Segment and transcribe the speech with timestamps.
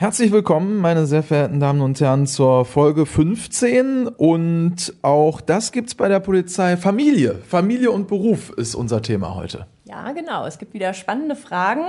[0.00, 4.06] Herzlich willkommen, meine sehr verehrten Damen und Herren, zur Folge 15.
[4.06, 6.76] Und auch das gibt's bei der Polizei.
[6.76, 7.34] Familie.
[7.34, 9.66] Familie und Beruf ist unser Thema heute.
[9.86, 10.46] Ja, genau.
[10.46, 11.82] Es gibt wieder spannende Fragen,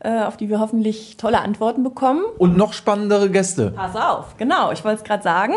[0.00, 2.24] äh, auf die wir hoffentlich tolle Antworten bekommen.
[2.38, 3.72] Und noch spannendere Gäste.
[3.72, 4.72] Pass auf, genau.
[4.72, 5.52] Ich wollte es gerade sagen.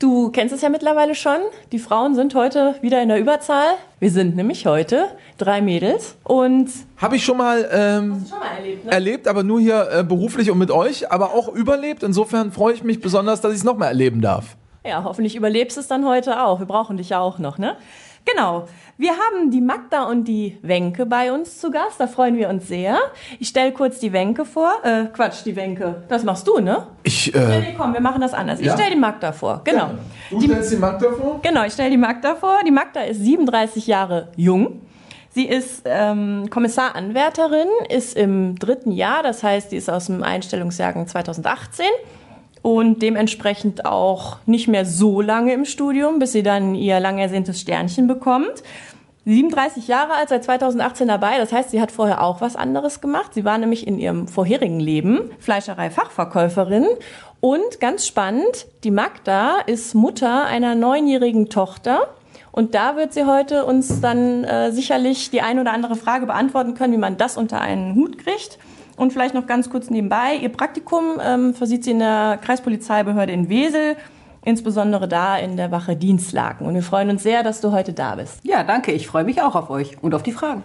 [0.00, 1.38] Du kennst es ja mittlerweile schon.
[1.70, 3.74] Die Frauen sind heute wieder in der Überzahl.
[4.00, 5.06] Wir sind nämlich heute
[5.38, 8.90] drei Mädels und Habe ich schon mal, ähm, schon mal erlebt, ne?
[8.90, 12.02] erlebt, aber nur hier äh, beruflich und mit euch, aber auch überlebt.
[12.02, 14.56] Insofern freue ich mich besonders, dass ich es noch mal erleben darf.
[14.84, 16.58] Ja, hoffentlich überlebst es dann heute auch.
[16.58, 17.76] Wir brauchen dich ja auch noch, ne?
[18.24, 18.66] Genau.
[18.96, 21.98] Wir haben die Magda und die Wenke bei uns zu Gast.
[22.00, 22.98] Da freuen wir uns sehr.
[23.38, 24.72] Ich stelle kurz die Wenke vor.
[24.82, 26.04] Äh, Quatsch, die Wenke.
[26.08, 26.86] Das machst du, ne?
[27.02, 28.60] Ich, Nee, äh, nee, komm, wir machen das anders.
[28.60, 28.74] Ich Ja.
[28.74, 29.60] stelle die Magda vor.
[29.64, 29.90] Genau.
[30.30, 31.40] Du stellst die Magda vor?
[31.42, 32.58] Genau, ich stelle die Magda vor.
[32.66, 34.80] Die Magda ist 37 Jahre jung.
[35.30, 41.08] Sie ist ähm, Kommissaranwärterin, ist im dritten Jahr, das heißt, sie ist aus dem Einstellungsjahrgang
[41.08, 41.84] 2018
[42.64, 47.60] und dementsprechend auch nicht mehr so lange im Studium, bis sie dann ihr lang ersehntes
[47.60, 48.62] Sternchen bekommt.
[49.26, 51.36] 37 Jahre alt, seit 2018 dabei.
[51.36, 53.34] Das heißt, sie hat vorher auch was anderes gemacht.
[53.34, 56.86] Sie war nämlich in ihrem vorherigen Leben Fleischerei-Fachverkäuferin.
[57.40, 62.14] Und ganz spannend, die Magda ist Mutter einer neunjährigen Tochter.
[62.50, 66.72] Und da wird sie heute uns dann äh, sicherlich die ein oder andere Frage beantworten
[66.72, 68.58] können, wie man das unter einen Hut kriegt.
[68.96, 73.48] Und vielleicht noch ganz kurz nebenbei, ihr Praktikum ähm, versieht sie in der Kreispolizeibehörde in
[73.48, 73.96] Wesel,
[74.44, 76.66] insbesondere da in der Wache Dienstlaken.
[76.66, 78.40] Und wir freuen uns sehr, dass du heute da bist.
[78.44, 78.92] Ja, danke.
[78.92, 80.62] Ich freue mich auch auf euch und auf die Fragen.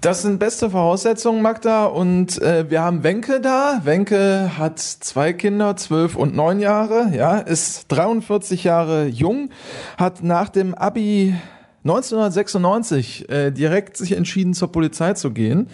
[0.00, 1.86] Das sind beste Voraussetzungen, Magda.
[1.86, 3.80] Und äh, wir haben Wenke da.
[3.82, 7.10] Wenke hat zwei Kinder, zwölf und neun Jahre.
[7.12, 9.50] Ja, ist 43 Jahre jung,
[9.96, 11.34] hat nach dem Abi
[11.82, 15.68] 1996 äh, direkt sich entschieden, zur Polizei zu gehen.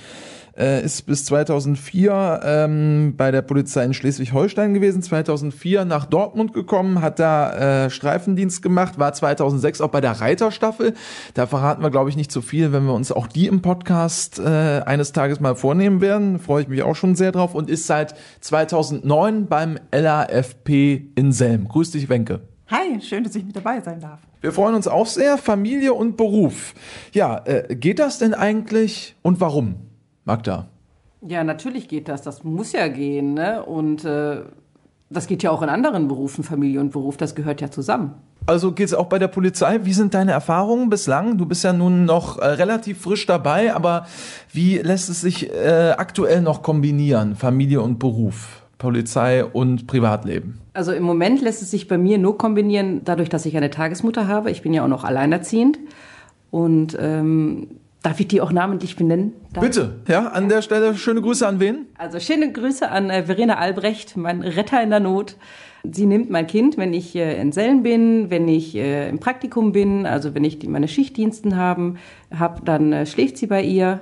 [0.56, 7.01] Äh, ist bis 2004 ähm, bei der Polizei in Schleswig-Holstein gewesen, 2004 nach Dortmund gekommen,
[7.01, 10.95] hat da äh, Streifendienst gemacht, war 2006 auch bei der Reiterstaffel.
[11.34, 14.39] Da verraten wir, glaube ich, nicht zu viel, wenn wir uns auch die im Podcast
[14.39, 16.39] äh, eines Tages mal vornehmen werden.
[16.39, 21.67] Freue ich mich auch schon sehr drauf und ist seit 2009 beim LAFP in Selm.
[21.67, 22.42] Grüß dich, Wenke.
[22.68, 24.20] Hi, schön, dass ich mit dabei sein darf.
[24.40, 25.36] Wir freuen uns auch sehr.
[25.36, 26.74] Familie und Beruf.
[27.12, 29.93] Ja, äh, geht das denn eigentlich und warum?
[30.24, 30.67] Magda.
[31.27, 32.23] Ja, natürlich geht das.
[32.23, 33.35] Das muss ja gehen.
[33.35, 33.62] Ne?
[33.62, 34.42] Und äh,
[35.11, 37.17] das geht ja auch in anderen Berufen, Familie und Beruf.
[37.17, 38.14] Das gehört ja zusammen.
[38.46, 39.80] Also geht's auch bei der Polizei.
[39.84, 41.39] Wie sind deine Erfahrungen bislang?
[41.39, 44.07] Du bist ja nun noch äh, relativ frisch dabei, aber
[44.52, 47.36] wie lässt es sich äh, aktuell noch kombinieren?
[47.36, 50.61] Familie und Beruf, Polizei und Privatleben.
[50.74, 54.29] Also im Moment lässt es sich bei mir nur kombinieren, dadurch, dass ich eine Tagesmutter
[54.29, 54.51] habe.
[54.51, 55.79] Ich bin ja auch noch alleinerziehend.
[56.51, 57.68] Und ähm,
[58.04, 59.32] darf ich die auch namentlich benennen?
[59.52, 61.86] Darf Bitte, ja, an der Stelle schöne Grüße an wen?
[61.98, 65.36] Also schöne Grüße an äh, Verena Albrecht, mein Retter in der Not.
[65.90, 69.72] Sie nimmt mein Kind, wenn ich äh, in Sellen bin, wenn ich äh, im Praktikum
[69.72, 71.96] bin, also wenn ich die, meine Schichtdiensten haben,
[72.38, 74.00] hab, dann schläft sie bei ihr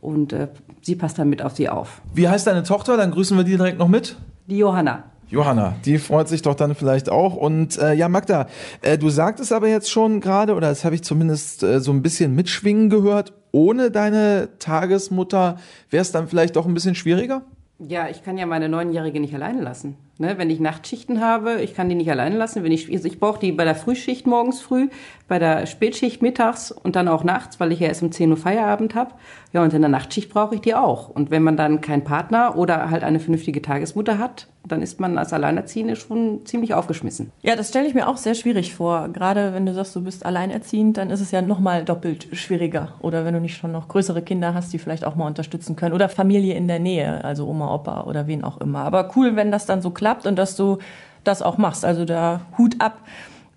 [0.00, 0.34] und
[0.82, 2.02] sie passt dann mit auf sie auf.
[2.12, 2.98] Wie heißt deine Tochter?
[2.98, 4.16] Dann grüßen wir die direkt noch mit.
[4.46, 5.04] Die Johanna.
[5.30, 7.34] Johanna, die freut sich doch dann vielleicht auch.
[7.34, 8.46] Und äh, ja, Magda,
[8.82, 12.02] äh, du sagtest aber jetzt schon gerade, oder das habe ich zumindest äh, so ein
[12.02, 15.58] bisschen mitschwingen gehört, ohne deine Tagesmutter
[15.90, 17.42] wäre es dann vielleicht doch ein bisschen schwieriger?
[17.78, 19.96] Ja, ich kann ja meine Neunjährige nicht alleine lassen.
[20.18, 20.38] Ne?
[20.38, 22.62] Wenn ich Nachtschichten habe, ich kann die nicht alleine lassen.
[22.62, 24.88] Wenn ich, also ich brauche die bei der Frühschicht morgens früh,
[25.26, 28.36] bei der Spätschicht mittags und dann auch nachts, weil ich ja erst um 10 Uhr
[28.36, 29.12] Feierabend habe.
[29.52, 31.08] Ja, und in der Nachtschicht brauche ich die auch.
[31.08, 35.18] Und wenn man dann keinen Partner oder halt eine vernünftige Tagesmutter hat, dann ist man
[35.18, 37.30] als Alleinerziehende schon ziemlich aufgeschmissen.
[37.42, 39.08] Ja, das stelle ich mir auch sehr schwierig vor.
[39.08, 42.94] Gerade wenn du sagst, du bist alleinerziehend, dann ist es ja nochmal doppelt schwieriger.
[43.00, 45.94] Oder wenn du nicht schon noch größere Kinder hast, die vielleicht auch mal unterstützen können.
[45.94, 48.80] Oder Familie in der Nähe, also Oma, Opa oder wen auch immer.
[48.80, 50.78] Aber cool, wenn das dann so klappt und dass du
[51.24, 51.82] das auch machst.
[51.82, 52.98] Also da Hut ab.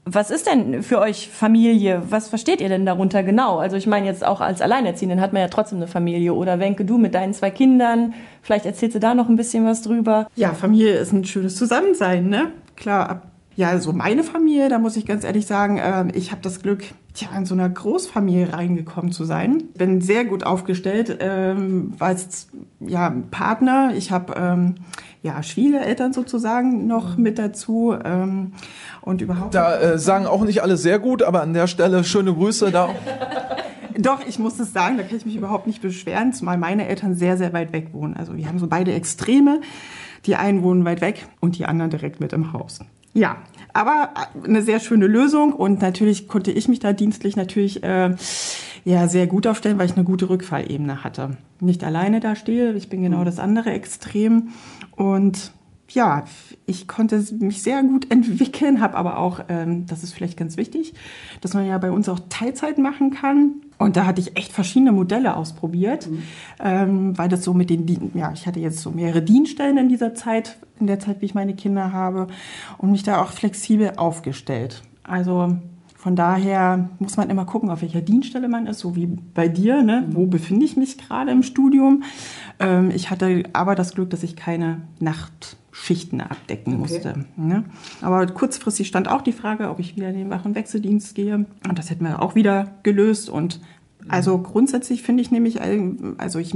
[0.05, 2.01] Was ist denn für euch Familie?
[2.09, 3.57] Was versteht ihr denn darunter genau?
[3.57, 6.33] Also ich meine jetzt auch als Alleinerziehenden hat man ja trotzdem eine Familie.
[6.33, 8.13] Oder Wenke, du mit deinen zwei Kindern.
[8.41, 10.27] Vielleicht erzählst du da noch ein bisschen was drüber.
[10.37, 12.53] Ja, Familie ist ein schönes Zusammensein, ne?
[12.77, 13.23] Klar,
[13.57, 16.85] ja, so meine Familie, da muss ich ganz ehrlich sagen, ähm, ich habe das Glück,
[17.17, 19.63] tja, in so einer Großfamilie reingekommen zu sein.
[19.77, 22.47] Bin sehr gut aufgestellt, ähm, als
[22.79, 23.91] ja, Partner.
[23.95, 24.75] Ich habe ähm,
[25.23, 28.53] ja, Schwiegereltern sozusagen noch mit dazu ähm,
[29.01, 29.55] und überhaupt.
[29.55, 32.89] Da äh, sagen auch nicht alle sehr gut, aber an der Stelle schöne Grüße da.
[33.99, 37.15] Doch, ich muss es sagen, da kann ich mich überhaupt nicht beschweren, zumal meine Eltern
[37.15, 38.15] sehr, sehr weit weg wohnen.
[38.15, 39.61] Also wir haben so beide Extreme.
[40.25, 42.79] Die einen wohnen weit weg und die anderen direkt mit im Haus.
[43.13, 43.37] Ja,
[43.77, 44.09] aber
[44.43, 48.15] eine sehr schöne Lösung und natürlich konnte ich mich da dienstlich natürlich äh,
[48.85, 51.37] ja sehr gut aufstellen, weil ich eine gute Rückfallebene hatte.
[51.59, 54.49] Nicht alleine da stehe, ich bin genau das andere Extrem
[54.95, 55.51] und
[55.89, 56.25] ja,
[56.65, 60.93] ich konnte mich sehr gut entwickeln, habe aber auch, ähm, das ist vielleicht ganz wichtig,
[61.41, 63.61] dass man ja bei uns auch Teilzeit machen kann.
[63.79, 66.23] Und da hatte ich echt verschiedene Modelle ausprobiert, mhm.
[66.59, 70.15] ähm, weil das so mit den, ja, ich hatte jetzt so mehrere Dienststellen in dieser
[70.15, 72.27] Zeit, in der Zeit, wie ich meine Kinder habe,
[72.79, 74.81] und mich da auch flexibel aufgestellt.
[75.03, 75.57] Also
[76.07, 79.83] von daher muss man immer gucken, auf welcher Dienststelle man ist, so wie bei dir.
[79.83, 80.05] Ne?
[80.11, 82.03] Wo befinde ich mich gerade im Studium?
[82.61, 86.81] Ähm, ich hatte aber das Glück, dass ich keine Nachtschichten abdecken okay.
[86.81, 87.25] musste.
[87.35, 87.65] Ne?
[88.01, 91.45] Aber kurzfristig stand auch die Frage, ob ich wieder in den Wach- und Wechseldienst gehe.
[91.67, 93.29] Und das hätten wir auch wieder gelöst.
[93.29, 93.59] Und
[94.07, 95.59] also grundsätzlich finde ich nämlich,
[96.17, 96.55] also ich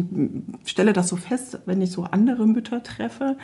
[0.63, 3.35] stelle das so fest, wenn ich so andere Mütter treffe,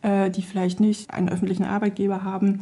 [0.00, 2.60] äh, die vielleicht nicht einen öffentlichen Arbeitgeber haben,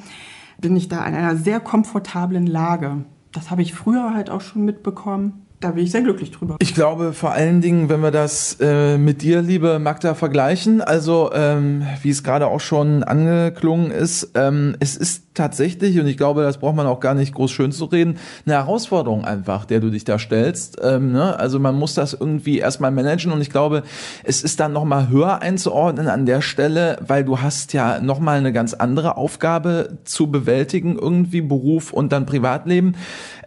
[0.60, 3.04] bin ich da in einer sehr komfortablen Lage.
[3.32, 6.56] Das habe ich früher halt auch schon mitbekommen da bin ich sehr glücklich drüber.
[6.60, 11.30] Ich glaube vor allen Dingen, wenn wir das äh, mit dir, liebe Magda, vergleichen, also
[11.32, 16.42] ähm, wie es gerade auch schon angeklungen ist, ähm, es ist tatsächlich, und ich glaube,
[16.42, 19.90] das braucht man auch gar nicht groß schön zu reden, eine Herausforderung einfach, der du
[19.90, 20.78] dich da stellst.
[20.82, 21.38] Ähm, ne?
[21.38, 23.82] Also man muss das irgendwie erstmal managen und ich glaube,
[24.24, 28.52] es ist dann nochmal höher einzuordnen an der Stelle, weil du hast ja nochmal eine
[28.52, 32.96] ganz andere Aufgabe zu bewältigen, irgendwie Beruf und dann Privatleben.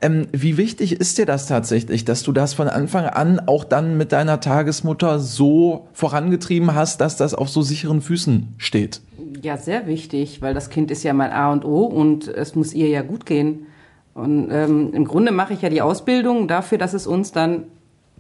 [0.02, 3.98] Ähm, wie wichtig ist dir das tatsächlich, dass du das von Anfang an auch dann
[3.98, 9.02] mit deiner Tagesmutter so vorangetrieben hast, dass das auf so sicheren Füßen steht?
[9.42, 12.74] Ja, sehr wichtig, weil das Kind ist ja mein A und O und es muss
[12.74, 13.68] ihr ja gut gehen.
[14.14, 17.64] Und ähm, im Grunde mache ich ja die Ausbildung dafür, dass es uns dann,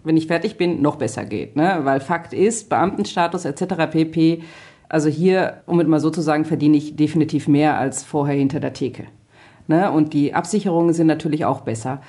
[0.03, 1.55] wenn ich fertig bin, noch besser geht.
[1.55, 1.79] Ne?
[1.83, 3.91] Weil Fakt ist, Beamtenstatus etc.
[3.91, 4.43] pp.
[4.87, 8.59] Also hier, um es mal so zu sagen, verdiene ich definitiv mehr als vorher hinter
[8.59, 9.05] der Theke.
[9.67, 9.91] Ne?
[9.91, 12.01] Und die Absicherungen sind natürlich auch besser.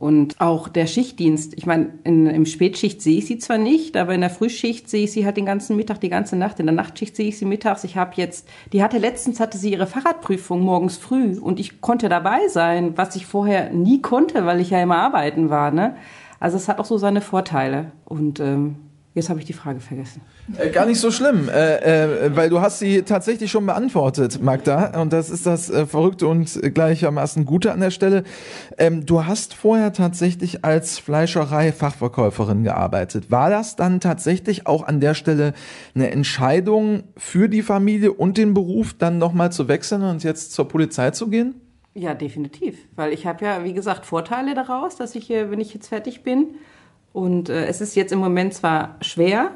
[0.00, 4.14] Und auch der Schichtdienst, ich meine, in, im Spätschicht sehe ich sie zwar nicht, aber
[4.14, 6.58] in der Frühschicht sehe ich sie halt den ganzen Mittag, die ganze Nacht.
[6.58, 7.84] In der Nachtschicht sehe ich sie mittags.
[7.84, 12.08] Ich habe jetzt, die hatte letztens hatte sie ihre Fahrradprüfung morgens früh und ich konnte
[12.08, 15.70] dabei sein, was ich vorher nie konnte, weil ich ja immer arbeiten war.
[15.70, 15.96] Ne?
[16.38, 17.92] Also es hat auch so seine Vorteile.
[18.06, 18.76] Und ähm,
[19.12, 20.22] Jetzt habe ich die Frage vergessen.
[20.56, 25.00] Äh, gar nicht so schlimm, äh, äh, weil du hast sie tatsächlich schon beantwortet, Magda.
[25.00, 28.22] Und das ist das äh, Verrückte und gleichermaßen Gute an der Stelle.
[28.78, 33.32] Ähm, du hast vorher tatsächlich als Fleischerei-Fachverkäuferin gearbeitet.
[33.32, 35.54] War das dann tatsächlich auch an der Stelle
[35.96, 40.68] eine Entscheidung für die Familie und den Beruf, dann nochmal zu wechseln und jetzt zur
[40.68, 41.56] Polizei zu gehen?
[41.94, 42.78] Ja, definitiv.
[42.94, 46.54] Weil ich habe ja, wie gesagt, Vorteile daraus, dass ich, wenn ich jetzt fertig bin,
[47.12, 49.52] und äh, es ist jetzt im Moment zwar schwer,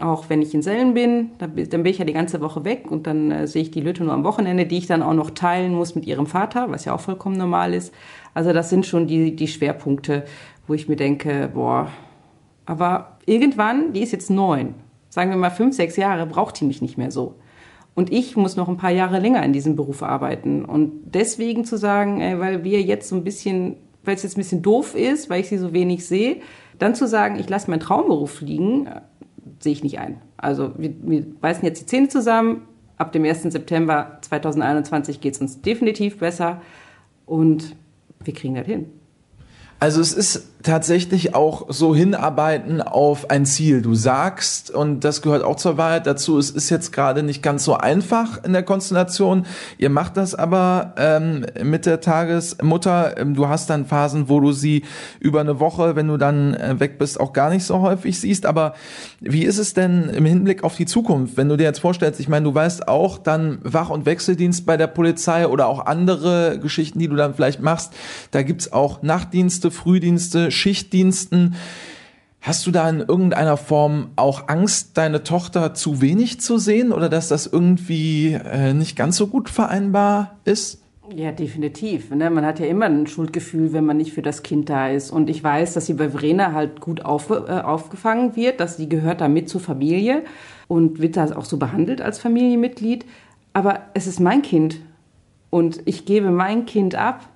[0.00, 3.06] auch wenn ich in Sellen bin, dann, bin ich ja die ganze Woche weg und
[3.06, 5.74] dann äh, sehe ich die Lütte nur am Wochenende, die ich dann auch noch teilen
[5.74, 7.92] muss mit ihrem Vater, was ja auch vollkommen normal ist.
[8.34, 10.24] Also das sind schon die, die Schwerpunkte,
[10.66, 11.88] wo ich mir denke, boah,
[12.66, 14.74] aber irgendwann, die ist jetzt neun,
[15.08, 17.34] sagen wir mal fünf, sechs Jahre, braucht die mich nicht mehr so.
[17.94, 20.64] Und ich muss noch ein paar Jahre länger in diesem Beruf arbeiten.
[20.64, 23.74] Und deswegen zu sagen, ey, weil wir jetzt so ein bisschen,
[24.04, 26.36] weil es jetzt ein bisschen doof ist, weil ich sie so wenig sehe,
[26.78, 29.00] dann zu sagen, ich lasse meinen Traumberuf liegen, äh,
[29.60, 30.20] sehe ich nicht ein.
[30.36, 32.62] Also wir, wir beißen jetzt die Zähne zusammen.
[32.96, 33.42] Ab dem 1.
[33.42, 36.60] September 2021 geht es uns definitiv besser
[37.26, 37.76] und
[38.24, 38.86] wir kriegen das hin.
[39.80, 43.80] Also es ist tatsächlich auch so hinarbeiten auf ein Ziel.
[43.80, 47.64] Du sagst, und das gehört auch zur Wahrheit dazu, es ist jetzt gerade nicht ganz
[47.64, 49.46] so einfach in der Konstellation.
[49.78, 53.18] Ihr macht das aber ähm, mit der Tagesmutter.
[53.18, 54.82] Ähm, du hast dann Phasen, wo du sie
[55.20, 58.44] über eine Woche, wenn du dann äh, weg bist, auch gar nicht so häufig siehst.
[58.44, 58.74] Aber
[59.20, 62.28] wie ist es denn im Hinblick auf die Zukunft, wenn du dir jetzt vorstellst, ich
[62.28, 66.98] meine, du weißt auch dann Wach- und Wechseldienst bei der Polizei oder auch andere Geschichten,
[66.98, 67.92] die du dann vielleicht machst.
[68.32, 71.54] Da gibt's auch Nachtdienste, Frühdienste, Schichtdiensten.
[72.40, 77.08] Hast du da in irgendeiner Form auch Angst, deine Tochter zu wenig zu sehen oder
[77.08, 80.80] dass das irgendwie äh, nicht ganz so gut vereinbar ist?
[81.14, 82.10] Ja, definitiv.
[82.10, 82.30] Ne?
[82.30, 85.10] Man hat ja immer ein Schuldgefühl, wenn man nicht für das Kind da ist.
[85.10, 88.88] Und ich weiß, dass sie bei Verena halt gut auf, äh, aufgefangen wird, dass sie
[88.88, 90.22] gehört da mit zur Familie
[90.68, 93.06] und wird da auch so behandelt als Familienmitglied.
[93.54, 94.80] Aber es ist mein Kind
[95.50, 97.28] und ich gebe mein Kind ab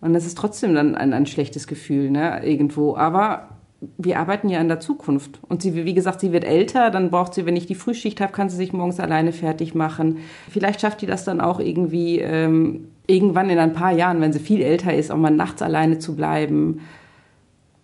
[0.00, 2.96] und das ist trotzdem dann ein, ein schlechtes Gefühl, ne, irgendwo.
[2.96, 3.48] Aber
[3.96, 5.40] wir arbeiten ja an der Zukunft.
[5.48, 8.32] Und sie, wie gesagt, sie wird älter, dann braucht sie, wenn ich die Frühschicht habe,
[8.32, 10.18] kann sie sich morgens alleine fertig machen.
[10.50, 14.40] Vielleicht schafft die das dann auch irgendwie ähm, irgendwann in ein paar Jahren, wenn sie
[14.40, 16.80] viel älter ist, auch mal nachts alleine zu bleiben.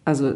[0.05, 0.35] Also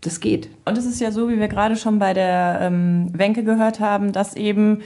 [0.00, 0.50] das geht.
[0.64, 4.12] Und es ist ja so, wie wir gerade schon bei der ähm, Wenke gehört haben,
[4.12, 4.80] dass eben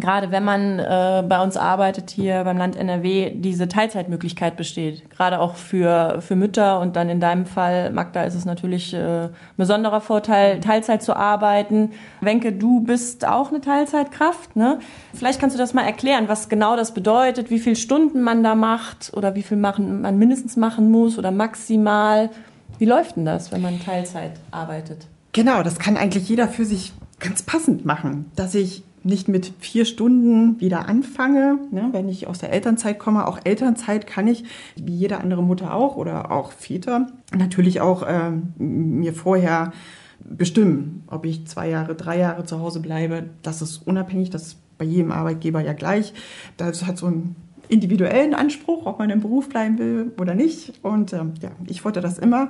[0.00, 5.08] gerade wenn man äh, bei uns arbeitet hier beim Land NRW, diese Teilzeitmöglichkeit besteht.
[5.10, 9.24] Gerade auch für, für Mütter und dann in deinem Fall, Magda, ist es natürlich äh,
[9.26, 11.92] ein besonderer Vorteil, Teilzeit zu arbeiten.
[12.20, 14.56] Wenke, du bist auch eine Teilzeitkraft.
[14.56, 14.80] Ne?
[15.12, 18.54] Vielleicht kannst du das mal erklären, was genau das bedeutet, wie viele Stunden man da
[18.54, 22.30] macht oder wie viel machen, man mindestens machen muss oder maximal.
[22.78, 25.06] Wie läuft denn das, wenn man Teilzeit arbeitet?
[25.32, 29.84] Genau, das kann eigentlich jeder für sich ganz passend machen, dass ich nicht mit vier
[29.84, 33.26] Stunden wieder anfange, ne, wenn ich aus der Elternzeit komme.
[33.26, 34.44] Auch Elternzeit kann ich,
[34.76, 39.72] wie jede andere Mutter auch oder auch Väter, natürlich auch äh, mir vorher
[40.20, 43.24] bestimmen, ob ich zwei Jahre, drei Jahre zu Hause bleibe.
[43.42, 46.14] Das ist unabhängig, das ist bei jedem Arbeitgeber ja gleich.
[46.56, 47.36] Das hat so einen
[47.68, 50.72] individuellen Anspruch, ob man im Beruf bleiben will oder nicht.
[50.82, 52.48] Und äh, ja, ich wollte das immer.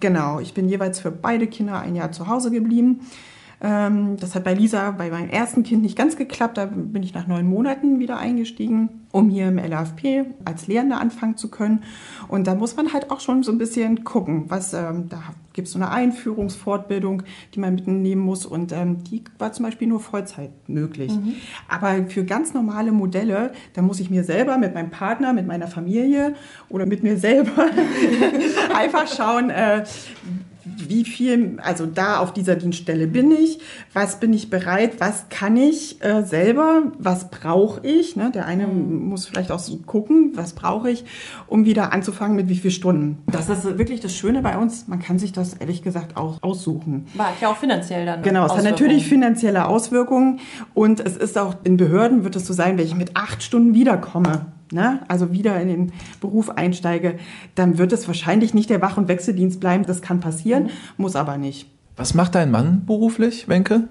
[0.00, 3.00] Genau, ich bin jeweils für beide Kinder ein Jahr zu Hause geblieben.
[3.64, 6.58] Ähm, das hat bei Lisa, bei meinem ersten Kind nicht ganz geklappt.
[6.58, 11.36] Da bin ich nach neun Monaten wieder eingestiegen, um hier im LAFP als Lehrende anfangen
[11.36, 11.84] zu können.
[12.26, 15.68] Und da muss man halt auch schon so ein bisschen gucken, was ähm, da gibt
[15.68, 17.22] es so eine Einführungsfortbildung,
[17.54, 18.46] die man mitnehmen muss.
[18.46, 21.12] Und ähm, die war zum Beispiel nur Vollzeit möglich.
[21.12, 21.34] Mhm.
[21.68, 25.68] Aber für ganz normale Modelle, da muss ich mir selber mit meinem Partner, mit meiner
[25.68, 26.34] Familie
[26.68, 27.66] oder mit mir selber
[28.74, 29.84] einfach schauen, äh,
[30.64, 33.58] wie viel, also da auf dieser Dienststelle bin ich,
[33.92, 38.16] was bin ich bereit, was kann ich äh, selber, was brauche ich.
[38.16, 38.30] Ne?
[38.32, 39.08] Der eine mhm.
[39.08, 41.04] muss vielleicht auch so gucken, was brauche ich,
[41.46, 43.18] um wieder anzufangen mit wie viel Stunden.
[43.26, 47.06] Das ist wirklich das Schöne bei uns, man kann sich das ehrlich gesagt auch aussuchen.
[47.14, 48.22] War ja auch finanziell dann.
[48.22, 50.40] Genau, es hat natürlich finanzielle Auswirkungen
[50.74, 53.74] und es ist auch in Behörden wird es so sein, wenn ich mit acht Stunden
[53.74, 57.18] wiederkomme ne, also wieder in den Beruf einsteige,
[57.54, 59.84] dann wird es wahrscheinlich nicht der Wach- und Wechseldienst bleiben.
[59.86, 61.70] Das kann passieren, muss aber nicht.
[61.96, 63.88] Was macht dein Mann beruflich, Wenke?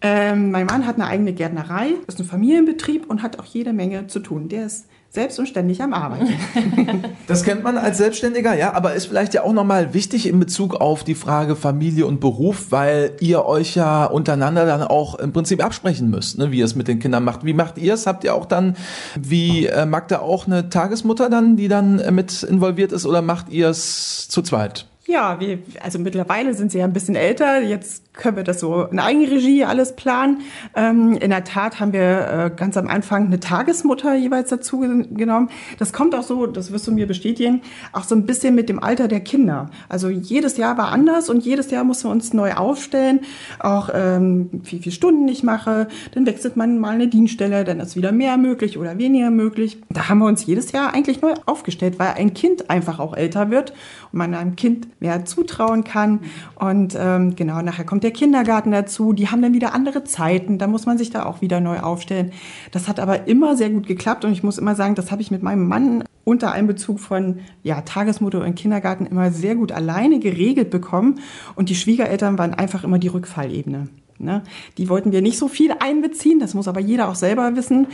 [0.00, 4.06] Ähm, mein Mann hat eine eigene Gärtnerei, ist ein Familienbetrieb und hat auch jede Menge
[4.06, 4.48] zu tun.
[4.48, 6.28] Der ist selbst und ständig am Arbeiten.
[7.26, 10.76] Das kennt man als Selbstständiger, ja, aber ist vielleicht ja auch nochmal wichtig in Bezug
[10.76, 15.64] auf die Frage Familie und Beruf, weil ihr euch ja untereinander dann auch im Prinzip
[15.64, 17.44] absprechen müsst, ne, wie ihr es mit den Kindern macht.
[17.44, 18.06] Wie macht ihr es?
[18.06, 18.76] Habt ihr auch dann,
[19.20, 23.48] wie äh, Magda, auch eine Tagesmutter dann, die dann äh, mit involviert ist oder macht
[23.48, 24.86] ihr es zu zweit?
[25.08, 27.62] Ja, wir, also mittlerweile sind sie ja ein bisschen älter.
[27.62, 30.40] Jetzt können wir das so in Eigenregie alles planen.
[30.74, 35.50] Ähm, in der Tat haben wir äh, ganz am Anfang eine Tagesmutter jeweils dazu genommen.
[35.78, 38.82] Das kommt auch so, das wirst du mir bestätigen, auch so ein bisschen mit dem
[38.82, 39.70] Alter der Kinder.
[39.88, 43.20] Also jedes Jahr war anders und jedes Jahr mussten wir uns neu aufstellen.
[43.60, 47.94] Auch ähm, wie viele Stunden ich mache, dann wechselt man mal eine Dienststelle, dann ist
[47.94, 49.80] wieder mehr möglich oder weniger möglich.
[49.88, 53.50] Da haben wir uns jedes Jahr eigentlich neu aufgestellt, weil ein Kind einfach auch älter
[53.52, 53.72] wird
[54.10, 56.20] und man einem Kind mehr zutrauen kann.
[56.54, 59.12] Und ähm, genau, nachher kommt der Kindergarten dazu.
[59.12, 60.58] Die haben dann wieder andere Zeiten.
[60.58, 62.32] Da muss man sich da auch wieder neu aufstellen.
[62.72, 64.24] Das hat aber immer sehr gut geklappt.
[64.24, 67.82] Und ich muss immer sagen, das habe ich mit meinem Mann unter Einbezug von ja,
[67.82, 71.20] Tagesmutter und Kindergarten immer sehr gut alleine geregelt bekommen.
[71.54, 73.88] Und die Schwiegereltern waren einfach immer die Rückfallebene.
[74.18, 74.42] Ne?
[74.78, 77.88] Die wollten wir nicht so viel einbeziehen, das muss aber jeder auch selber wissen,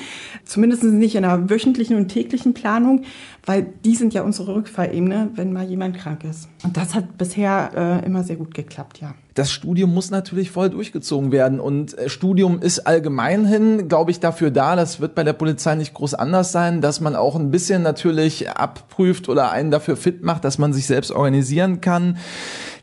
[0.45, 3.03] zumindest nicht in einer wöchentlichen und täglichen Planung,
[3.45, 6.49] weil die sind ja unsere Rückfallebene, wenn mal jemand krank ist.
[6.63, 9.15] Und das hat bisher äh, immer sehr gut geklappt, ja.
[9.35, 14.21] Das Studium muss natürlich voll durchgezogen werden und äh, Studium ist allgemein hin, glaube ich,
[14.21, 17.51] dafür da, das wird bei der Polizei nicht groß anders sein, dass man auch ein
[17.51, 22.19] bisschen natürlich abprüft oder einen dafür fit macht, dass man sich selbst organisieren kann.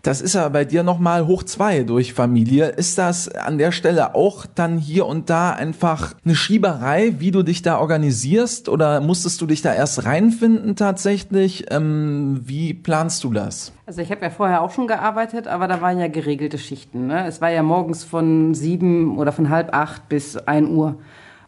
[0.01, 2.69] Das ist aber bei dir nochmal hoch zwei durch Familie.
[2.69, 7.43] Ist das an der Stelle auch dann hier und da einfach eine Schieberei, wie du
[7.43, 8.69] dich da organisierst?
[8.69, 11.65] Oder musstest du dich da erst reinfinden tatsächlich?
[11.69, 13.73] Ähm, wie planst du das?
[13.85, 17.07] Also ich habe ja vorher auch schon gearbeitet, aber da waren ja geregelte Schichten.
[17.07, 17.25] Ne?
[17.27, 20.95] Es war ja morgens von sieben oder von halb acht bis ein Uhr.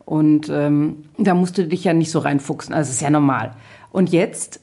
[0.04, 2.74] Und ähm, da musst du dich ja nicht so reinfuchsen.
[2.74, 3.52] Also ist ja normal.
[3.92, 4.61] Und jetzt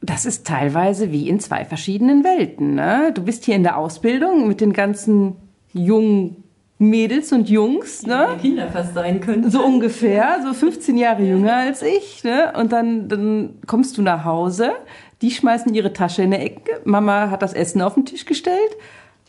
[0.00, 2.74] das ist teilweise wie in zwei verschiedenen Welten.
[2.74, 3.12] Ne?
[3.14, 5.36] Du bist hier in der Ausbildung mit den ganzen
[5.72, 6.44] jungen
[6.78, 8.28] Mädels und Jungs, ne?
[8.36, 9.50] Die Kinder fast sein können.
[9.50, 12.52] So ungefähr, so 15 Jahre jünger als ich, ne?
[12.56, 14.72] Und dann, dann kommst du nach Hause,
[15.20, 18.76] die schmeißen ihre Tasche in der Ecke, Mama hat das Essen auf den Tisch gestellt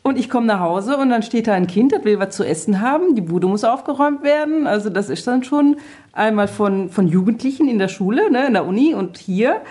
[0.03, 2.43] und ich komme nach Hause und dann steht da ein Kind, das will was zu
[2.43, 4.67] essen haben, die Bude muss aufgeräumt werden.
[4.67, 5.77] Also das ist dann schon
[6.13, 9.61] einmal von, von Jugendlichen in der Schule, ne, in der Uni und hier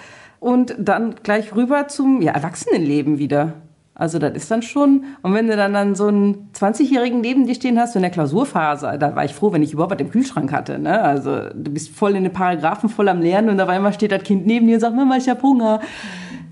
[0.41, 3.55] und dann gleich rüber zum ja, Erwachsenenleben wieder.
[3.99, 7.57] Also das ist dann schon, und wenn du dann, dann so einen 20-Jährigen neben dir
[7.57, 10.11] stehen hast, so in der Klausurphase, da war ich froh, wenn ich überhaupt was im
[10.11, 10.79] Kühlschrank hatte.
[10.79, 11.03] Ne?
[11.03, 14.23] Also du bist voll in den Paragraphen, voll am Lernen und auf einmal steht das
[14.23, 15.81] Kind neben dir und sagt, Mama, ich hab Hunger.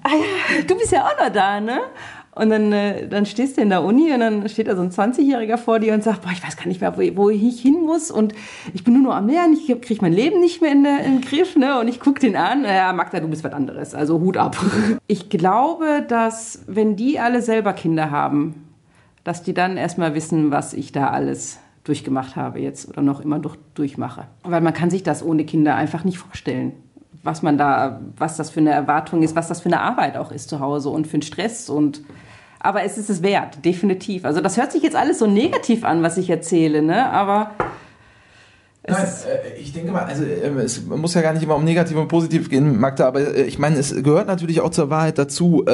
[0.02, 1.78] Ah ja, du bist ja auch noch da, ne?
[2.36, 4.90] Und dann, äh, dann stehst du in der Uni und dann steht da so ein
[4.90, 7.80] 20-Jähriger vor dir und sagt, boah, ich weiß gar nicht mehr, wo, wo ich hin
[7.86, 8.34] muss und
[8.74, 11.20] ich bin nur noch am Lernen, ich kriege mein Leben nicht mehr in, in den
[11.22, 11.56] Griff.
[11.56, 11.80] Ne?
[11.80, 14.56] Und ich gucke den an, ja, Magda, du bist was anderes, also Hut ab.
[15.08, 18.66] Ich glaube, dass wenn die alle selber Kinder haben,
[19.24, 23.38] dass die dann erstmal wissen, was ich da alles durchgemacht habe jetzt oder noch immer
[23.38, 24.24] durch, durchmache.
[24.42, 26.72] Weil man kann sich das ohne Kinder einfach nicht vorstellen,
[27.22, 30.32] was man da, was das für eine Erwartung ist, was das für eine Arbeit auch
[30.32, 32.02] ist zu Hause und für einen Stress und
[32.60, 34.24] aber es ist es wert, definitiv.
[34.24, 37.10] Also das hört sich jetzt alles so negativ an, was ich erzähle, ne?
[37.10, 37.52] Aber
[38.88, 41.96] Nein, äh, ich denke mal, also äh, es muss ja gar nicht immer um negativ
[41.96, 45.64] und positiv gehen, Magda, aber äh, ich meine, es gehört natürlich auch zur Wahrheit dazu,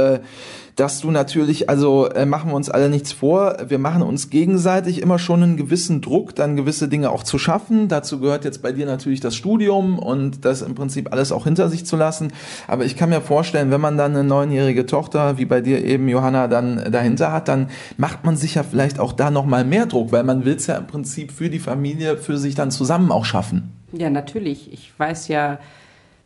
[0.77, 5.19] dass du natürlich, also machen wir uns alle nichts vor, wir machen uns gegenseitig immer
[5.19, 7.89] schon einen gewissen Druck, dann gewisse Dinge auch zu schaffen.
[7.89, 11.69] Dazu gehört jetzt bei dir natürlich das Studium und das im Prinzip alles auch hinter
[11.69, 12.33] sich zu lassen.
[12.67, 16.09] Aber ich kann mir vorstellen, wenn man dann eine neunjährige Tochter, wie bei dir eben
[16.09, 20.13] Johanna, dann dahinter hat, dann macht man sich ja vielleicht auch da nochmal mehr Druck,
[20.13, 23.25] weil man will es ja im Prinzip für die Familie, für sich dann zusammen auch
[23.25, 23.73] schaffen.
[23.93, 24.73] Ja, natürlich.
[24.73, 25.59] Ich weiß ja,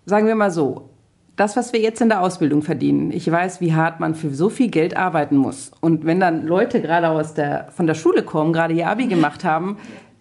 [0.04, 0.90] sagen wir mal so,
[1.36, 4.48] das, was wir jetzt in der Ausbildung verdienen, ich weiß, wie hart man für so
[4.48, 5.70] viel Geld arbeiten muss.
[5.80, 9.44] Und wenn dann Leute gerade aus der, von der Schule kommen, gerade ihr Abi gemacht
[9.44, 9.76] haben,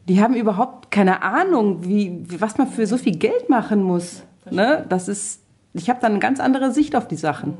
[0.07, 4.23] die haben überhaupt keine Ahnung, wie, was man für so viel Geld machen muss.
[4.51, 4.85] Ne?
[4.89, 5.41] Das ist,
[5.73, 7.55] ich habe dann eine ganz andere Sicht auf die Sachen.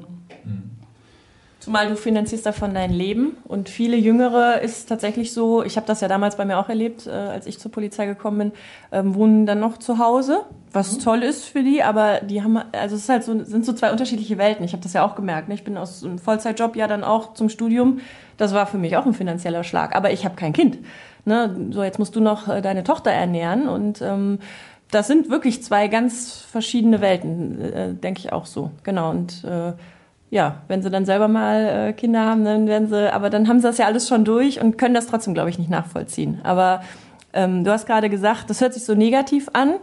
[1.66, 6.00] Zumal du finanzierst davon dein Leben und viele Jüngere ist tatsächlich so, ich habe das
[6.00, 8.52] ja damals bei mir auch erlebt, äh, als ich zur Polizei gekommen bin,
[8.92, 10.42] ähm, wohnen dann noch zu Hause,
[10.72, 11.02] was mhm.
[11.02, 13.92] toll ist für die, aber die haben, also es ist halt so, sind so zwei
[13.92, 14.64] unterschiedliche Welten.
[14.64, 15.48] Ich habe das ja auch gemerkt.
[15.48, 15.56] Ne?
[15.56, 18.00] Ich bin aus einem Vollzeitjob ja dann auch zum Studium.
[18.38, 20.78] Das war für mich auch ein finanzieller Schlag, aber ich habe kein Kind.
[21.26, 21.72] Ne?
[21.72, 24.38] So, jetzt musst du noch äh, deine Tochter ernähren und ähm,
[24.92, 28.70] das sind wirklich zwei ganz verschiedene Welten, äh, denke ich auch so.
[28.84, 29.10] Genau.
[29.10, 29.74] Und äh,
[30.36, 33.60] ja, wenn sie dann selber mal äh, Kinder haben, dann werden sie, aber dann haben
[33.60, 36.42] sie das ja alles schon durch und können das trotzdem, glaube ich, nicht nachvollziehen.
[36.44, 36.82] Aber
[37.32, 39.76] ähm, du hast gerade gesagt, das hört sich so negativ an,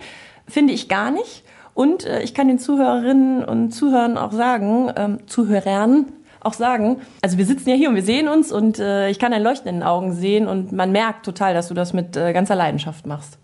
[0.47, 1.43] finde ich gar nicht.
[1.73, 7.39] Und äh, ich kann den Zuhörerinnen und Zuhörern auch sagen, ähm, Zuhörern auch sagen, also
[7.39, 9.77] wir sitzen ja hier und wir sehen uns und äh, ich kann ein Leuchten in
[9.77, 13.39] den Augen sehen und man merkt total, dass du das mit äh, ganzer Leidenschaft machst.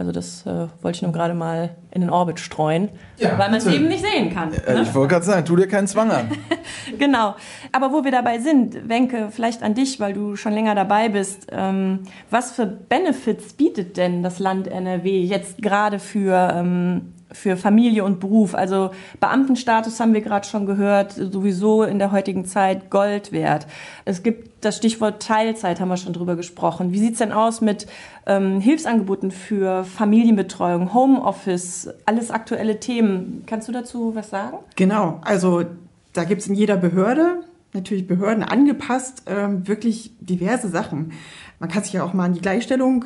[0.00, 3.56] Also das äh, wollte ich nur gerade mal in den Orbit streuen, ja, weil man
[3.56, 4.50] es eben nicht sehen kann.
[4.50, 4.82] Äh, ne?
[4.84, 6.30] Ich wollte gerade sagen, tu dir keinen Zwang an.
[6.98, 7.34] genau.
[7.70, 11.48] Aber wo wir dabei sind, Wenke, vielleicht an dich, weil du schon länger dabei bist.
[11.52, 18.04] Ähm, was für Benefits bietet denn das Land NRW jetzt gerade für ähm, für Familie
[18.04, 18.54] und Beruf.
[18.54, 18.90] Also
[19.20, 23.66] Beamtenstatus haben wir gerade schon gehört, sowieso in der heutigen Zeit Gold wert.
[24.04, 26.92] Es gibt das Stichwort Teilzeit, haben wir schon drüber gesprochen.
[26.92, 27.86] Wie sieht's denn aus mit
[28.26, 33.44] ähm, Hilfsangeboten für Familienbetreuung, Homeoffice, alles aktuelle Themen?
[33.46, 34.58] Kannst du dazu was sagen?
[34.76, 35.64] Genau, also
[36.12, 41.12] da gibt's in jeder Behörde, natürlich Behörden angepasst, ähm, wirklich diverse Sachen.
[41.60, 43.04] Man kann sich ja auch mal an die Gleichstellung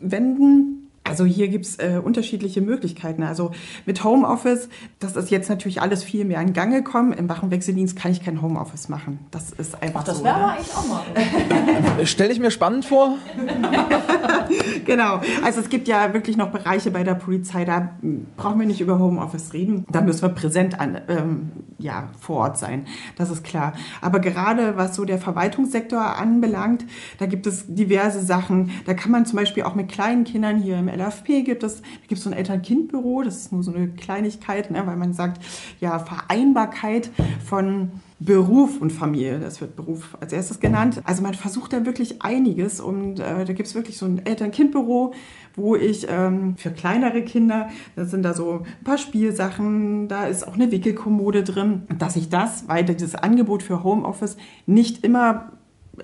[0.00, 0.79] wenden
[1.10, 3.24] also hier gibt's äh, unterschiedliche Möglichkeiten.
[3.24, 3.50] Also
[3.84, 4.68] mit Homeoffice,
[5.00, 7.12] das ist jetzt natürlich alles viel mehr in Gang gekommen.
[7.12, 9.18] Im Wachenwechseldienst kann ich kein Homeoffice machen.
[9.32, 10.24] Das ist einfach Ach, das so.
[10.24, 10.52] Das wäre ne?
[10.52, 12.06] eigentlich auch mal.
[12.06, 13.16] Stelle ich mir spannend vor.
[14.86, 15.20] genau.
[15.44, 17.90] Also es gibt ja wirklich noch Bereiche bei der Polizei, da
[18.36, 19.84] brauchen wir nicht über Homeoffice reden.
[19.90, 22.86] Da müssen wir präsent an, ähm, ja, vor Ort sein.
[23.16, 23.72] Das ist klar.
[24.00, 26.84] Aber gerade was so der Verwaltungssektor anbelangt,
[27.18, 28.70] da gibt es diverse Sachen.
[28.86, 32.06] Da kann man zum Beispiel auch mit kleinen Kindern hier im LFP gibt es, da
[32.08, 35.42] gibt es so ein Eltern-Kind-Büro, das ist nur so eine Kleinigkeit, ne, weil man sagt,
[35.80, 37.10] ja, Vereinbarkeit
[37.44, 41.00] von Beruf und Familie, das wird Beruf als erstes genannt.
[41.04, 45.14] Also man versucht da wirklich einiges und äh, da gibt es wirklich so ein Eltern-Kind-Büro,
[45.56, 50.46] wo ich ähm, für kleinere Kinder, da sind da so ein paar Spielsachen, da ist
[50.46, 54.36] auch eine Wickelkommode drin, dass ich das, weil dieses Angebot für Homeoffice
[54.66, 55.52] nicht immer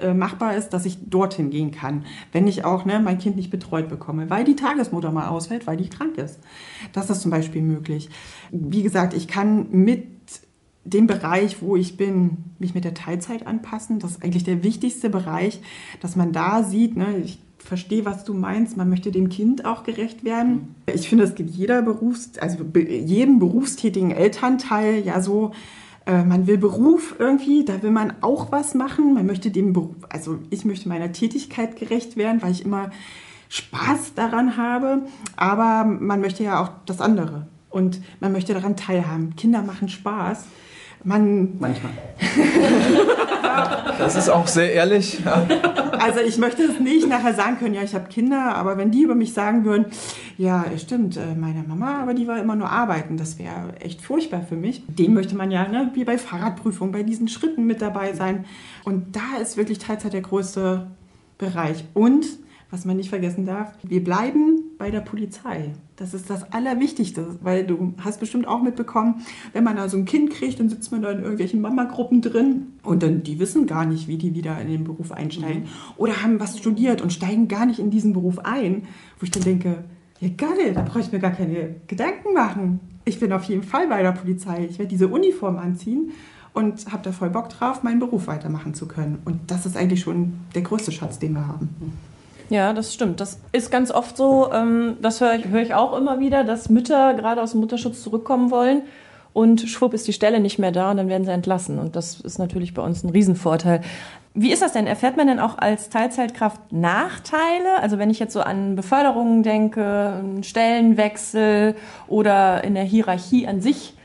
[0.01, 3.51] äh, machbar ist, dass ich dorthin gehen kann, wenn ich auch ne, mein Kind nicht
[3.51, 6.39] betreut bekomme, weil die Tagesmutter mal ausfällt, weil die krank ist.
[6.93, 8.09] Das ist zum Beispiel möglich.
[8.51, 10.07] Wie gesagt, ich kann mit
[10.85, 13.99] dem Bereich, wo ich bin, mich mit der Teilzeit anpassen.
[13.99, 15.61] Das ist eigentlich der wichtigste Bereich,
[16.01, 18.77] dass man da sieht, ne, ich verstehe, was du meinst.
[18.77, 20.75] Man möchte dem Kind auch gerecht werden.
[20.93, 25.53] Ich finde, es gibt jeder Berufs-, also jedem berufstätigen Elternteil ja so,
[26.07, 29.15] äh, man will Beruf irgendwie, da will man auch was machen.
[29.15, 32.91] Man möchte dem Beruf, also ich möchte meiner Tätigkeit gerecht werden, weil ich immer
[33.49, 35.03] Spaß daran habe.
[35.37, 37.49] Aber man möchte ja auch das andere.
[37.71, 39.37] Und man möchte daran teilhaben.
[39.37, 40.45] Kinder machen Spaß.
[41.07, 41.93] Man, Manchmal.
[43.99, 45.19] Das ist auch sehr ehrlich.
[45.25, 49.03] also ich möchte es nicht nachher sagen können, ja, ich habe Kinder, aber wenn die
[49.03, 49.87] über mich sagen würden,
[50.37, 54.43] ja, stimmt, äh, meine Mama, aber die war immer nur arbeiten, das wäre echt furchtbar
[54.43, 54.83] für mich.
[54.89, 58.45] Den möchte man ja, ne, wie bei Fahrradprüfung, bei diesen Schritten mit dabei sein.
[58.85, 60.89] Und da ist wirklich Teilzeit der größte
[61.39, 61.85] Bereich.
[61.95, 62.27] Und
[62.71, 65.71] was man nicht vergessen darf, wir bleiben bei der Polizei.
[65.97, 69.23] Das ist das Allerwichtigste, weil du hast bestimmt auch mitbekommen,
[69.55, 72.67] wenn man da so ein Kind kriegt, dann sitzt man da in irgendwelchen Mama-Gruppen drin
[72.83, 75.69] und dann die wissen gar nicht, wie die wieder in den Beruf einsteigen Mhm.
[75.97, 78.83] oder haben was studiert und steigen gar nicht in diesen Beruf ein,
[79.19, 79.85] wo ich dann denke,
[80.21, 82.81] ja geil, da brauche ich mir gar keine Gedanken machen.
[83.07, 84.67] Ich bin auf jeden Fall bei der Polizei.
[84.69, 86.11] Ich werde diese Uniform anziehen
[86.53, 89.19] und habe da voll Bock drauf, meinen Beruf weitermachen zu können.
[89.25, 91.71] Und das ist eigentlich schon der größte Schatz, den wir haben.
[92.49, 93.21] Ja, das stimmt.
[93.21, 96.69] Das ist ganz oft so, ähm, das höre ich, höre ich auch immer wieder, dass
[96.69, 98.83] Mütter gerade aus dem Mutterschutz zurückkommen wollen
[99.33, 101.79] und schwupp ist die Stelle nicht mehr da und dann werden sie entlassen.
[101.79, 103.83] Und das ist natürlich bei uns ein Riesenvorteil.
[104.33, 104.87] Wie ist das denn?
[104.87, 107.81] Erfährt man denn auch als Teilzeitkraft Nachteile?
[107.83, 111.75] Also wenn ich jetzt so an Beförderungen denke, Stellenwechsel
[112.07, 113.96] oder in der Hierarchie an sich,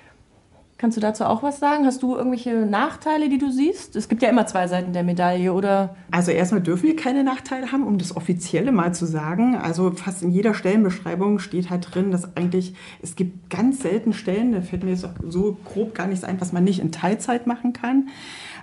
[0.81, 1.85] Kannst du dazu auch was sagen?
[1.85, 3.95] Hast du irgendwelche Nachteile, die du siehst?
[3.95, 5.95] Es gibt ja immer zwei Seiten der Medaille, oder?
[6.09, 9.55] Also erstmal dürfen wir keine Nachteile haben, um das Offizielle mal zu sagen.
[9.55, 14.53] Also fast in jeder Stellenbeschreibung steht halt drin, dass eigentlich, es gibt ganz selten Stellen,
[14.53, 17.45] da fällt mir jetzt auch so grob gar nichts ein, was man nicht in Teilzeit
[17.45, 18.09] machen kann.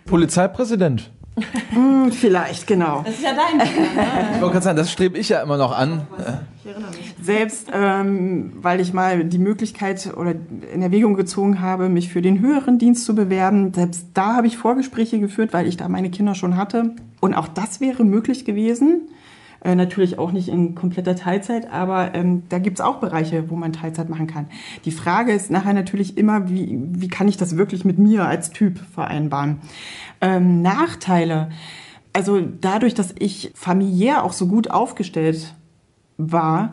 [0.04, 1.12] Polizeipräsident.
[1.70, 3.02] Hm, vielleicht, genau.
[3.04, 4.02] Das ist ja dein Thema.
[4.35, 6.02] Ich wollte gerade sagen, das strebe ich ja immer noch an.
[7.22, 10.35] Selbst ähm, weil ich mal die Möglichkeit oder
[10.72, 14.57] in Erwägung gezogen habe, mich für den höheren Dienst zu bewerben, selbst da habe ich
[14.57, 16.94] Vorgespräche geführt, weil ich da meine Kinder schon hatte.
[17.20, 19.09] Und auch das wäre möglich gewesen.
[19.61, 23.72] Äh, natürlich auch nicht in kompletter Teilzeit, aber ähm, da gibt's auch Bereiche, wo man
[23.72, 24.46] Teilzeit machen kann.
[24.85, 28.50] Die Frage ist nachher natürlich immer, wie, wie kann ich das wirklich mit mir als
[28.50, 29.59] Typ vereinbaren?
[30.20, 31.50] Ähm, Nachteile.
[32.12, 35.54] Also dadurch, dass ich familiär auch so gut aufgestellt
[36.18, 36.72] war,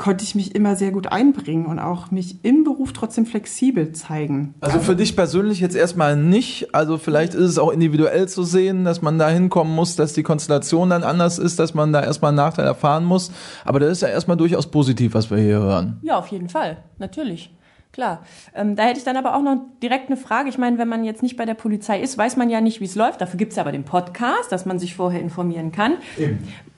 [0.00, 4.54] konnte ich mich immer sehr gut einbringen und auch mich im Beruf trotzdem flexibel zeigen.
[4.62, 6.74] Also für dich persönlich jetzt erstmal nicht.
[6.74, 10.22] Also vielleicht ist es auch individuell zu sehen, dass man da hinkommen muss, dass die
[10.22, 13.30] Konstellation dann anders ist, dass man da erstmal einen Nachteil erfahren muss.
[13.66, 15.98] Aber das ist ja erstmal durchaus positiv, was wir hier hören.
[16.00, 17.54] Ja, auf jeden Fall, natürlich.
[17.92, 18.24] Klar.
[18.54, 20.48] Ähm, da hätte ich dann aber auch noch direkt eine Frage.
[20.48, 22.84] Ich meine, wenn man jetzt nicht bei der Polizei ist, weiß man ja nicht, wie
[22.84, 23.20] es läuft.
[23.20, 25.94] Dafür gibt es aber den Podcast, dass man sich vorher informieren kann.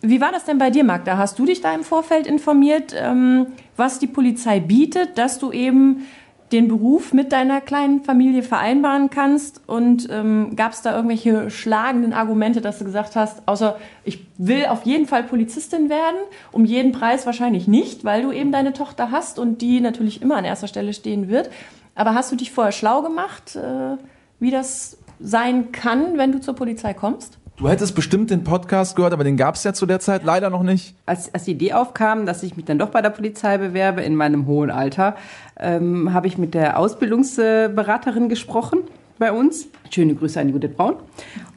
[0.00, 1.18] Wie war das denn bei dir, Magda?
[1.18, 6.06] Hast du dich da im Vorfeld informiert, ähm, was die Polizei bietet, dass du eben
[6.52, 9.62] den Beruf mit deiner kleinen Familie vereinbaren kannst?
[9.66, 14.66] Und ähm, gab es da irgendwelche schlagenden Argumente, dass du gesagt hast, außer ich will
[14.66, 16.18] auf jeden Fall Polizistin werden,
[16.52, 20.36] um jeden Preis wahrscheinlich nicht, weil du eben deine Tochter hast und die natürlich immer
[20.36, 21.50] an erster Stelle stehen wird.
[21.94, 23.96] Aber hast du dich vorher schlau gemacht, äh,
[24.38, 27.38] wie das sein kann, wenn du zur Polizei kommst?
[27.62, 30.50] Du hättest bestimmt den Podcast gehört, aber den gab es ja zu der Zeit leider
[30.50, 30.96] noch nicht.
[31.06, 34.16] als, als die Idee aufkam, dass ich mich dann doch bei der Polizei bewerbe in
[34.16, 35.14] meinem hohen Alter,
[35.60, 38.80] ähm, habe ich mit der Ausbildungsberaterin gesprochen
[39.20, 39.68] bei uns.
[39.90, 40.96] Schöne Grüße an Judith Braun.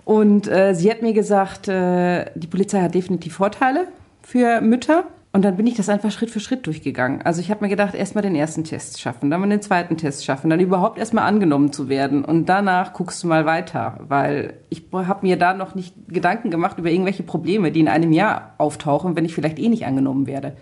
[0.04, 3.88] Und äh, sie hat mir gesagt, äh, die Polizei hat definitiv Vorteile
[4.22, 5.06] für Mütter.
[5.36, 7.22] Und dann bin ich das einfach Schritt für Schritt durchgegangen.
[7.24, 10.24] Also ich habe mir gedacht, erstmal den ersten Test schaffen, dann mal den zweiten Test
[10.24, 12.24] schaffen, dann überhaupt erstmal angenommen zu werden.
[12.24, 16.80] Und danach guckst du mal weiter, weil ich habe mir da noch nicht Gedanken gemacht
[16.80, 20.56] über irgendwelche Probleme, die in einem Jahr auftauchen, wenn ich vielleicht eh nicht angenommen werde.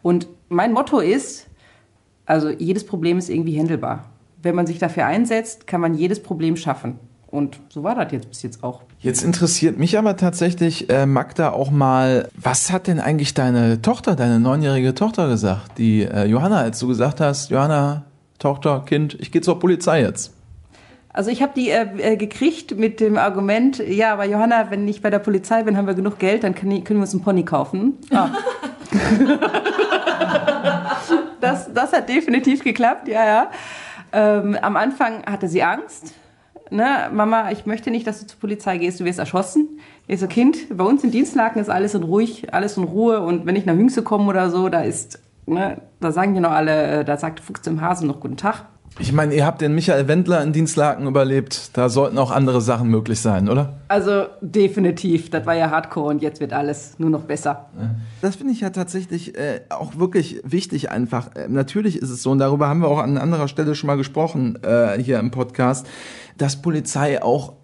[0.00, 1.48] Und mein Motto ist,
[2.24, 4.04] also jedes Problem ist irgendwie handelbar.
[4.40, 7.00] Wenn man sich dafür einsetzt, kann man jedes Problem schaffen.
[7.30, 8.82] Und so war das jetzt bis jetzt auch.
[8.98, 14.16] Jetzt interessiert mich aber tatsächlich, äh, Magda, auch mal, was hat denn eigentlich deine Tochter,
[14.16, 15.78] deine neunjährige Tochter gesagt?
[15.78, 18.04] Die äh, Johanna, als du gesagt hast, Johanna,
[18.38, 20.32] Tochter, Kind, ich gehe zur Polizei jetzt.
[21.12, 25.02] Also ich habe die äh, äh, gekriegt mit dem Argument, ja, aber Johanna, wenn ich
[25.02, 27.44] bei der Polizei bin, haben wir genug Geld, dann können, können wir uns einen Pony
[27.44, 27.94] kaufen.
[28.12, 28.30] Ah.
[31.40, 33.50] das, das hat definitiv geklappt, ja, ja.
[34.12, 36.14] Ähm, am Anfang hatte sie Angst.
[36.70, 39.80] Ne, Mama, ich möchte nicht, dass du zur Polizei gehst, du wirst erschossen.
[40.06, 43.44] Ich so, Kind, bei uns in Dienstlagen ist alles in ruhig, alles in Ruhe und
[43.44, 47.00] wenn ich nach Hüngse komme oder so, da ist, ne, da sagen die noch alle,
[47.00, 48.66] äh, da sagt Fuchs im Hasen noch guten Tag.
[49.00, 51.70] Ich meine, ihr habt den Michael Wendler in Dienstlaken überlebt.
[51.72, 53.80] Da sollten auch andere Sachen möglich sein, oder?
[53.88, 57.70] Also definitiv, das war ja Hardcore und jetzt wird alles nur noch besser.
[58.20, 61.34] Das finde ich ja tatsächlich äh, auch wirklich wichtig einfach.
[61.34, 63.96] Äh, natürlich ist es so, und darüber haben wir auch an anderer Stelle schon mal
[63.96, 65.86] gesprochen äh, hier im Podcast,
[66.36, 67.54] dass Polizei auch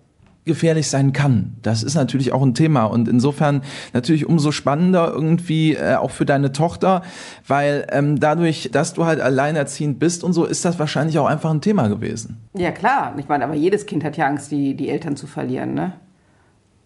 [0.46, 1.56] gefährlich sein kann.
[1.60, 6.24] Das ist natürlich auch ein Thema und insofern natürlich umso spannender irgendwie äh, auch für
[6.24, 7.02] deine Tochter,
[7.46, 11.50] weil ähm, dadurch, dass du halt alleinerziehend bist und so, ist das wahrscheinlich auch einfach
[11.50, 12.40] ein Thema gewesen.
[12.54, 15.74] Ja klar, ich meine, aber jedes Kind hat ja Angst, die, die Eltern zu verlieren,
[15.74, 15.92] ne?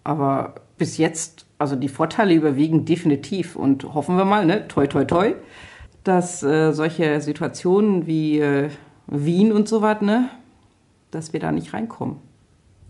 [0.03, 5.05] Aber bis jetzt, also die Vorteile überwiegen definitiv und hoffen wir mal, ne, toi toi
[5.05, 5.35] toi,
[6.03, 8.71] dass äh, solche Situationen wie äh,
[9.07, 10.31] Wien und so was, ne,
[11.11, 12.30] dass wir da nicht reinkommen.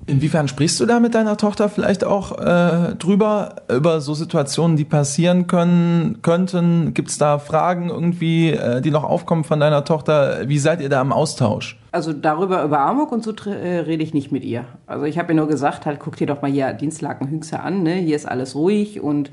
[0.06, 4.84] Inwiefern sprichst du da mit deiner Tochter vielleicht auch äh, drüber, über so Situationen, die
[4.84, 6.94] passieren können, könnten?
[6.94, 10.48] Gibt es da Fragen irgendwie, äh, die noch aufkommen von deiner Tochter?
[10.48, 11.78] Wie seid ihr da im Austausch?
[11.92, 14.64] Also darüber, über Amok und so äh, rede ich nicht mit ihr.
[14.86, 17.82] Also ich habe ihr nur gesagt, halt, guck dir doch mal hier Dienstlaken Hüngse an,
[17.82, 17.94] ne?
[17.94, 19.30] hier ist alles ruhig und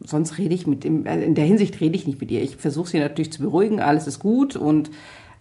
[0.00, 2.42] sonst rede ich mit dem, äh, in der Hinsicht rede ich nicht mit ihr.
[2.42, 4.90] Ich versuche sie natürlich zu beruhigen, alles ist gut und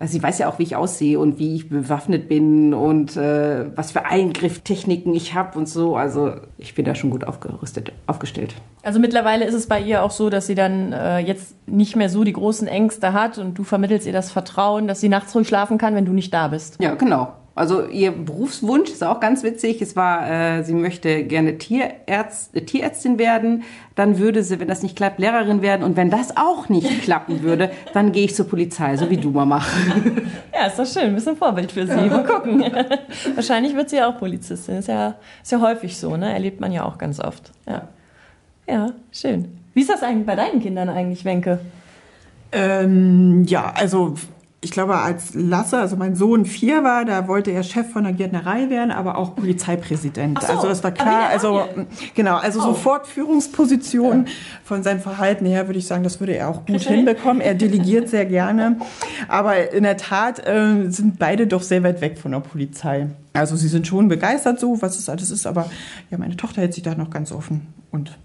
[0.01, 3.65] also sie weiß ja auch, wie ich aussehe und wie ich bewaffnet bin und äh,
[3.75, 5.95] was für Eingriffstechniken ich habe und so.
[5.95, 8.55] Also ich bin da schon gut aufgerüstet, aufgestellt.
[8.81, 12.09] Also mittlerweile ist es bei ihr auch so, dass sie dann äh, jetzt nicht mehr
[12.09, 15.47] so die großen Ängste hat und du vermittelst ihr das Vertrauen, dass sie nachts ruhig
[15.47, 16.81] schlafen kann, wenn du nicht da bist.
[16.81, 17.33] Ja, genau.
[17.53, 19.81] Also ihr Berufswunsch ist auch ganz witzig.
[19.81, 23.63] Es war, äh, sie möchte gerne Tierärzt, äh, Tierärztin werden.
[23.95, 25.83] Dann würde sie, wenn das nicht klappt, Lehrerin werden.
[25.83, 29.31] Und wenn das auch nicht klappen würde, dann gehe ich zur Polizei, so wie du
[29.31, 29.63] Mama.
[30.53, 31.09] Ja, ist doch schön.
[31.09, 31.95] Ein bisschen Vorbild für sie.
[31.95, 32.63] Mal gucken.
[33.35, 34.75] Wahrscheinlich wird sie ja auch Polizistin.
[34.75, 36.31] Ist ja, ist ja häufig so, ne?
[36.31, 37.51] Erlebt man ja auch ganz oft.
[37.65, 37.87] Ja.
[38.67, 39.57] Ja, schön.
[39.73, 41.59] Wie ist das eigentlich bei deinen Kindern eigentlich, Wenke?
[42.51, 44.15] Ähm, ja, also
[44.63, 48.13] ich glaube, als Lasse, also mein Sohn vier war, da wollte er Chef von der
[48.13, 50.39] Gärtnerei werden, aber auch Polizeipräsident.
[50.39, 51.29] So, also das war klar.
[51.29, 51.63] Also
[52.13, 52.63] genau, also Oh.
[52.65, 54.27] sofort Führungsposition.
[54.63, 57.41] Von seinem Verhalten her würde ich sagen, das würde er auch gut hinbekommen.
[57.41, 58.77] Er delegiert sehr gerne.
[59.27, 63.07] Aber in der Tat äh, sind beide doch sehr weit weg von der Polizei.
[63.33, 65.71] Also sie sind schon begeistert so, was es alles ist, aber
[66.11, 67.65] ja, meine Tochter hält sich da noch ganz offen.
[67.89, 68.15] Und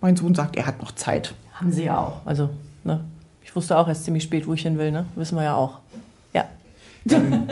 [0.00, 1.34] mein Sohn sagt, er hat noch Zeit.
[1.52, 2.22] Haben sie ja auch.
[2.26, 2.50] Also,
[2.82, 3.04] ne?
[3.50, 5.06] Ich wusste auch erst ziemlich spät, wo ich hin will, ne?
[5.16, 5.80] Wissen wir ja auch.
[6.32, 6.44] Ja.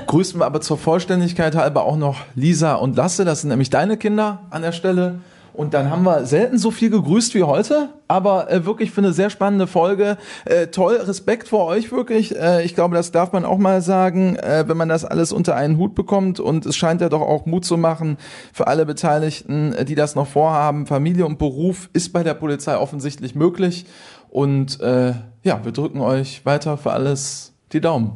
[0.07, 3.25] Grüßen wir aber zur Vollständigkeit halber auch noch Lisa und Lasse.
[3.25, 5.19] Das sind nämlich deine Kinder an der Stelle.
[5.55, 9.13] Und dann haben wir selten so viel gegrüßt wie heute, aber äh, wirklich für eine
[9.13, 10.17] sehr spannende Folge.
[10.45, 12.37] Äh, toll, Respekt vor euch wirklich.
[12.37, 15.57] Äh, ich glaube, das darf man auch mal sagen, äh, wenn man das alles unter
[15.57, 16.39] einen Hut bekommt.
[16.39, 18.19] Und es scheint ja doch auch Mut zu machen
[18.53, 20.87] für alle Beteiligten, äh, die das noch vorhaben.
[20.87, 23.85] Familie und Beruf ist bei der Polizei offensichtlich möglich.
[24.31, 25.15] Und äh,
[25.49, 28.13] ja, wir drücken euch weiter für alles die Daumen.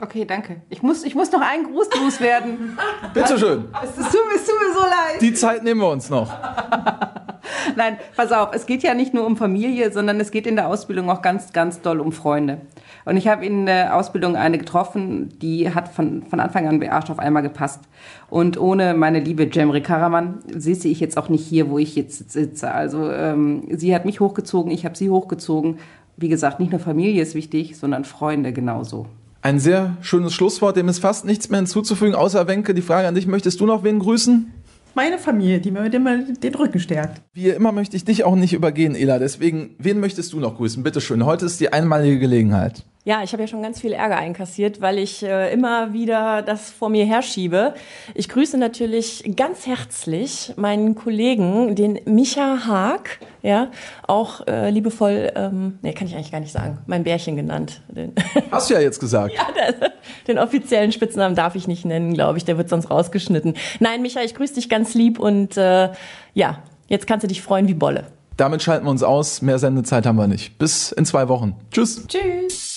[0.00, 0.62] Okay, danke.
[0.70, 2.76] Ich muss, ich muss noch einen Gruß loswerden.
[3.14, 3.66] Bitteschön.
[3.84, 5.20] Es, es, tut, mir- es tut mir so leid.
[5.20, 6.32] Die Zeit nehmen wir uns noch.
[7.76, 10.68] Nein, pass auf, es geht ja nicht nur um Familie, sondern es geht in der
[10.68, 12.62] Ausbildung auch ganz, ganz doll um Freunde.
[13.04, 16.88] Und ich habe in der Ausbildung eine getroffen, die hat von, von Anfang an wie
[16.88, 17.80] Arsch auf einmal gepasst.
[18.30, 22.30] Und ohne meine liebe Jemri Karaman sitze ich jetzt auch nicht hier, wo ich jetzt
[22.32, 22.72] sitze.
[22.72, 25.78] Also ähm, sie hat mich hochgezogen, ich habe sie hochgezogen.
[26.22, 29.06] Wie gesagt, nicht nur Familie ist wichtig, sondern Freunde genauso.
[29.40, 33.16] Ein sehr schönes Schlusswort, dem ist fast nichts mehr hinzuzufügen, außer Wenke, die Frage an
[33.16, 34.52] dich, möchtest du noch wen grüßen?
[34.94, 37.22] Meine Familie, die mir immer den Rücken stärkt.
[37.32, 40.84] Wie immer möchte ich dich auch nicht übergehen, Ela, deswegen, wen möchtest du noch grüßen?
[40.84, 42.84] Bitteschön, heute ist die einmalige Gelegenheit.
[43.04, 46.70] Ja, ich habe ja schon ganz viel Ärger einkassiert, weil ich äh, immer wieder das
[46.70, 47.74] vor mir herschiebe.
[48.14, 53.72] Ich grüße natürlich ganz herzlich meinen Kollegen, den Micha Haag, ja,
[54.06, 57.82] auch äh, liebevoll, ähm, nee, kann ich eigentlich gar nicht sagen, mein Bärchen genannt.
[57.88, 58.12] Den,
[58.52, 59.34] Hast du ja jetzt gesagt.
[60.28, 63.54] den offiziellen Spitznamen darf ich nicht nennen, glaube ich, der wird sonst rausgeschnitten.
[63.80, 65.90] Nein, Micha, ich grüße dich ganz lieb und äh,
[66.34, 68.04] ja, jetzt kannst du dich freuen wie Bolle.
[68.36, 70.56] Damit schalten wir uns aus, mehr Sendezeit haben wir nicht.
[70.58, 71.56] Bis in zwei Wochen.
[71.72, 72.06] Tschüss.
[72.06, 72.71] Tschüss.